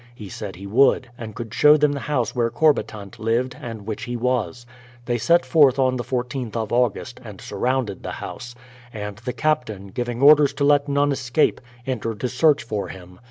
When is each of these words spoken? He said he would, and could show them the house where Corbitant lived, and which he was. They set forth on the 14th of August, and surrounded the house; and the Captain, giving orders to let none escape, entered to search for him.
He 0.15 0.29
said 0.29 0.55
he 0.55 0.65
would, 0.65 1.11
and 1.15 1.35
could 1.35 1.53
show 1.53 1.77
them 1.77 1.91
the 1.91 1.99
house 1.99 2.33
where 2.33 2.49
Corbitant 2.49 3.19
lived, 3.19 3.55
and 3.61 3.85
which 3.85 4.05
he 4.05 4.15
was. 4.15 4.65
They 5.05 5.19
set 5.19 5.45
forth 5.45 5.77
on 5.77 5.95
the 5.97 6.03
14th 6.03 6.55
of 6.55 6.73
August, 6.73 7.19
and 7.23 7.39
surrounded 7.39 8.01
the 8.01 8.13
house; 8.13 8.55
and 8.91 9.17
the 9.17 9.33
Captain, 9.33 9.89
giving 9.89 10.19
orders 10.19 10.53
to 10.53 10.63
let 10.63 10.89
none 10.89 11.11
escape, 11.11 11.61
entered 11.85 12.19
to 12.21 12.29
search 12.29 12.63
for 12.63 12.87
him. 12.87 13.19